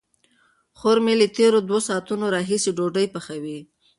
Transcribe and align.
خور 0.77 0.97
مې 1.05 1.13
له 1.21 1.27
تېرو 1.37 1.59
دوو 1.67 1.79
ساعتونو 1.87 2.25
راهیسې 2.35 2.71
ډوډۍ 2.77 3.07
پخوي. 3.13 3.59